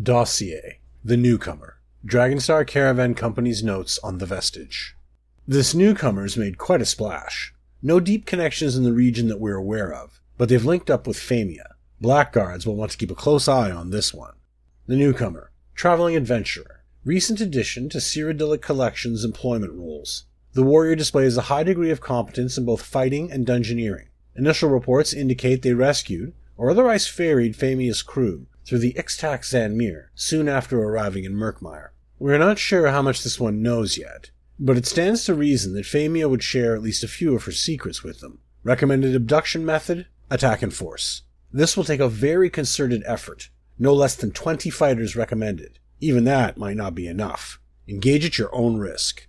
[0.00, 4.96] Dossier The Newcomer Dragonstar Caravan Company's Notes on the Vestige.
[5.46, 7.52] This newcomer's made quite a splash.
[7.82, 11.18] No deep connections in the region that we're aware of, but they've linked up with
[11.18, 11.74] Famia.
[12.00, 14.34] Blackguards will want to keep a close eye on this one.
[14.86, 20.24] The newcomer, traveling adventurer, recent addition to Cyrodilic Collection's employment rules.
[20.54, 24.06] The warrior displays a high degree of competence in both fighting and dungeoneering.
[24.34, 30.48] Initial reports indicate they rescued or otherwise ferried Famia's crew through the Ixtac Zanmir soon
[30.48, 31.88] after arriving in Murkmire.
[32.20, 34.30] We are not sure how much this one knows yet,
[34.60, 37.52] but it stands to reason that Famia would share at least a few of her
[37.52, 38.38] secrets with them.
[38.62, 41.22] Recommended abduction method attack in force.
[41.52, 43.50] This will take a very concerted effort.
[43.76, 45.80] No less than 20 fighters recommended.
[45.98, 47.58] Even that might not be enough.
[47.88, 49.26] Engage at your own risk.